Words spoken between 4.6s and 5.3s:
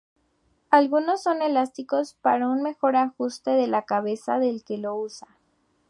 que lo usa.